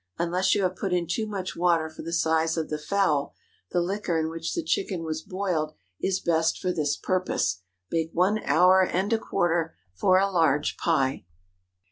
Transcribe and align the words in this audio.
Unless 0.17 0.55
you 0.55 0.63
have 0.63 0.77
put 0.77 0.93
in 0.93 1.05
too 1.05 1.27
much 1.27 1.55
water 1.55 1.87
for 1.87 2.01
the 2.01 2.11
size 2.11 2.57
of 2.57 2.71
the 2.71 2.79
fowl, 2.79 3.35
the 3.69 3.79
liquor 3.79 4.17
in 4.17 4.31
which 4.31 4.55
the 4.55 4.63
chicken 4.63 5.03
was 5.03 5.21
boiled 5.21 5.73
is 6.01 6.19
best 6.19 6.57
for 6.57 6.71
this 6.71 6.97
purpose. 6.97 7.61
Bake 7.91 8.09
one 8.11 8.39
hour 8.45 8.81
and 8.83 9.13
a 9.13 9.19
quarter 9.19 9.75
for 9.93 10.17
a 10.17 10.27
large 10.31 10.75
pie. 10.77 11.25